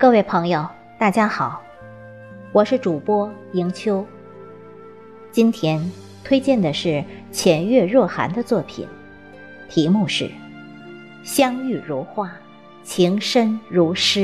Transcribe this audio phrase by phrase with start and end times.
[0.00, 0.64] 各位朋友，
[0.96, 1.60] 大家好，
[2.52, 4.06] 我是主播迎秋。
[5.32, 5.90] 今天
[6.22, 8.86] 推荐的是浅月若寒的作品，
[9.68, 10.26] 题目是
[11.24, 12.30] 《相遇如画，
[12.84, 14.20] 情深如诗》。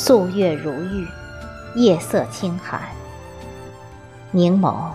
[0.00, 1.08] 素月如玉，
[1.74, 2.80] 夜色清寒。
[4.30, 4.92] 凝眸，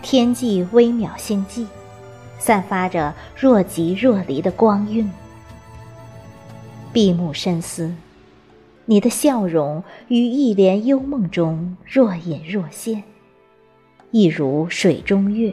[0.00, 1.66] 天际微渺星际，
[2.38, 5.10] 散发着若即若离的光晕。
[6.92, 7.92] 闭目深思，
[8.84, 13.02] 你的笑容于一帘幽梦中若隐若现，
[14.12, 15.52] 一如水中月，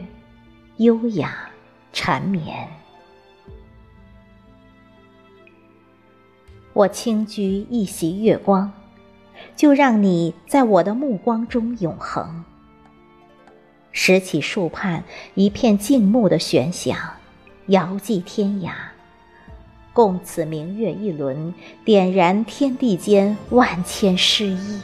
[0.76, 1.50] 优雅
[1.92, 2.68] 缠绵。
[6.74, 8.72] 我轻掬一袭月光，
[9.54, 12.44] 就让你在我的目光中永恒。
[13.92, 16.98] 拾起树畔一片静穆的悬响，
[17.66, 18.72] 遥寄天涯，
[19.92, 24.80] 共此明月一轮，点燃天地间万千诗意。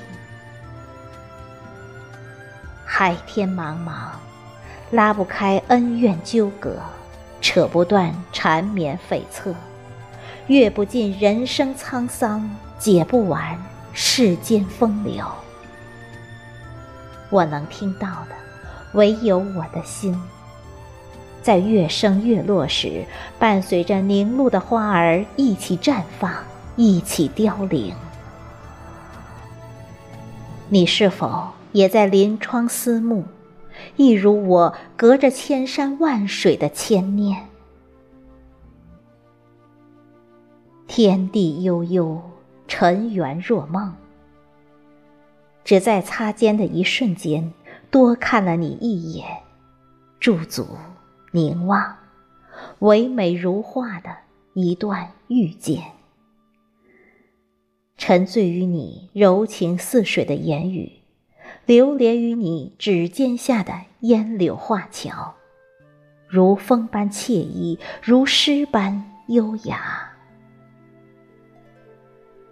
[2.84, 4.10] 海天茫茫，
[4.92, 6.76] 拉不开恩怨纠葛，
[7.40, 9.52] 扯不断缠绵悱恻。
[10.50, 13.56] 阅不尽人生沧桑，解不完
[13.92, 15.24] 世间风流。
[17.30, 18.34] 我能听到的，
[18.94, 20.20] 唯有我的心。
[21.40, 23.04] 在月升月落时，
[23.38, 26.34] 伴随着凝露的花儿一起绽放，
[26.74, 27.94] 一起凋零。
[30.68, 33.22] 你是否也在临窗思慕，
[33.94, 37.49] 一如我隔着千山万水的牵念？
[40.92, 42.20] 天地悠悠，
[42.66, 43.94] 尘缘若梦。
[45.62, 47.52] 只在擦肩的一瞬间，
[47.92, 49.24] 多看了你一眼，
[50.18, 50.66] 驻足
[51.30, 51.94] 凝望，
[52.80, 54.10] 唯美如画的
[54.54, 55.80] 一段遇见。
[57.96, 60.90] 沉醉于你柔情似水的言语，
[61.66, 65.36] 流连于你指尖下的烟柳画桥，
[66.26, 70.09] 如风般惬意，如诗般优雅。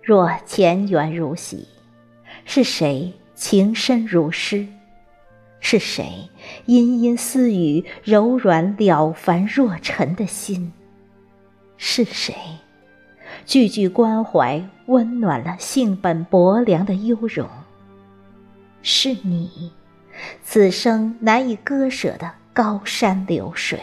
[0.09, 1.69] 若前缘如洗，
[2.47, 4.67] 是谁情深如诗？
[5.61, 6.31] 是谁
[6.65, 10.73] 殷殷私语，柔软了凡若尘的心？
[11.77, 12.35] 是谁
[13.45, 17.47] 句句关怀，温暖了性本薄凉的幽容？
[18.81, 19.71] 是你，
[20.43, 23.79] 此生难以割舍的高山流水。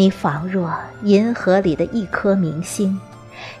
[0.00, 2.98] 你仿若银河里的一颗明星，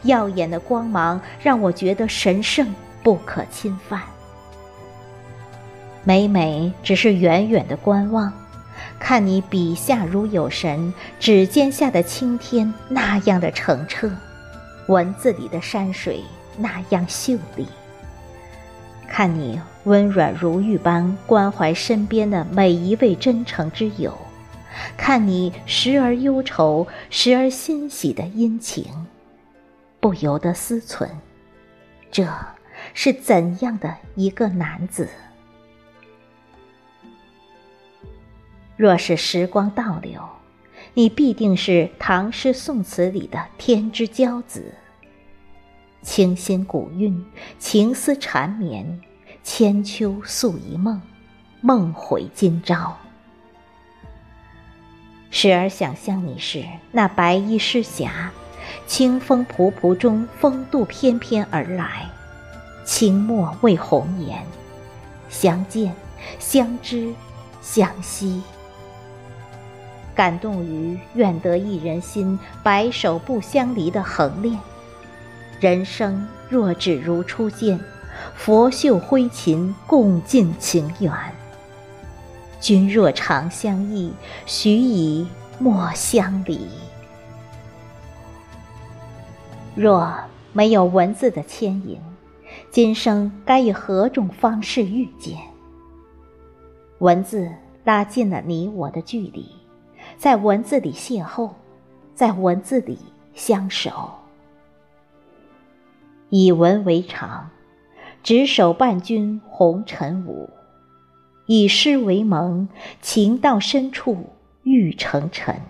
[0.04, 4.00] 耀眼的光芒让我觉得神圣不可侵犯。
[6.02, 8.32] 每每只是远远的观望，
[8.98, 14.10] 看你笔下如有神，指尖下的青天那样的澄澈，
[14.86, 16.24] 文字里的山水
[16.56, 17.68] 那样秀丽。
[19.06, 24.16] 看你温软如玉般关怀身边的每一位真诚之友。
[24.96, 28.84] 看你时而忧愁，时而欣喜的殷勤，
[30.00, 31.08] 不由得思忖：
[32.10, 32.26] 这
[32.94, 35.08] 是怎样的一个男子？
[38.76, 40.26] 若是时光倒流，
[40.94, 44.72] 你必定是唐诗宋词里的天之骄子。
[46.02, 47.22] 清新古韵，
[47.58, 49.00] 情思缠绵，
[49.42, 51.02] 千秋诉一梦，
[51.60, 52.96] 梦回今朝。
[55.30, 58.32] 时而想象你是那白衣诗侠，
[58.86, 62.10] 清风仆仆中风度翩翩而来，
[62.84, 64.44] 清墨为红颜，
[65.28, 65.94] 相见
[66.40, 67.14] 相知
[67.62, 68.42] 相惜，
[70.16, 74.58] 感动于愿得一人心，白首不相离的恒恋。
[75.60, 77.78] 人生若只如初见，
[78.34, 81.12] 佛袖挥琴共尽情缘。
[82.60, 84.12] 君若长相忆，
[84.44, 85.26] 许以
[85.58, 86.68] 莫相离。
[89.74, 90.14] 若
[90.52, 91.98] 没有文字的牵引，
[92.70, 95.38] 今生该以何种方式遇见？
[96.98, 97.50] 文字
[97.84, 99.46] 拉近了你我的距离，
[100.18, 101.50] 在文字里邂逅，
[102.14, 102.98] 在文字里
[103.32, 104.10] 相守。
[106.28, 107.48] 以文为常，
[108.22, 110.50] 执手伴君红尘舞，
[111.52, 112.68] 以诗为盟，
[113.02, 114.26] 情到深处
[114.62, 115.60] 欲成尘。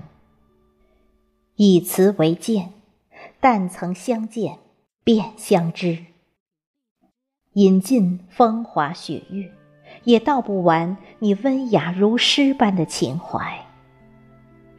[1.56, 2.74] 以词为鉴，
[3.40, 4.58] 但曾相见
[5.02, 6.04] 便相知。
[7.54, 9.50] 饮尽风华雪月，
[10.04, 13.40] 也道不完你温雅如诗般的情怀；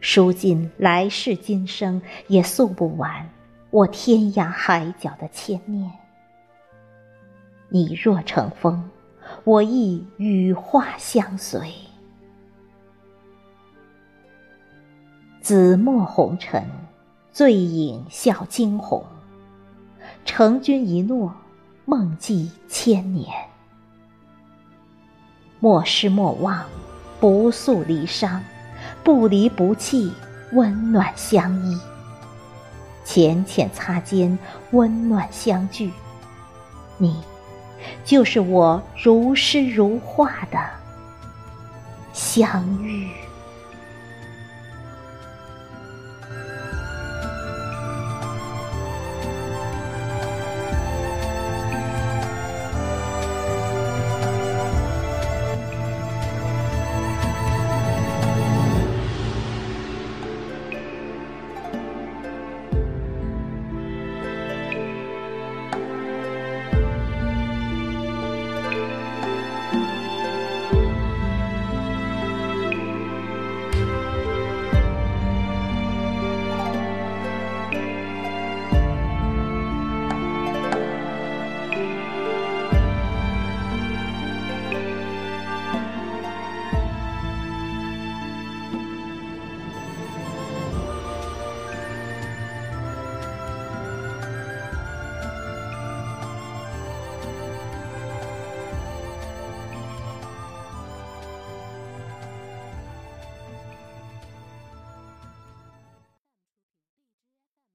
[0.02, 3.28] 书尽来世今生，也诉不完
[3.72, 5.92] 我天涯海角的牵念。
[7.70, 8.91] 你若成风，
[9.44, 11.74] 我亦羽化相随。
[15.42, 16.64] 紫陌红尘，
[17.32, 19.04] 醉影笑惊鸿。
[20.24, 21.34] 承君一诺，
[21.86, 23.28] 梦寄千年。
[25.60, 26.64] 莫失莫忘，
[27.20, 28.40] 不诉离殇，
[29.04, 30.14] 不离不弃，
[30.54, 31.78] 温暖相依。
[33.04, 34.38] 浅浅擦肩，
[34.72, 35.92] 温暖相聚。
[36.98, 37.31] 你。
[38.04, 40.60] 就是我如诗如画的
[42.14, 43.10] 相遇。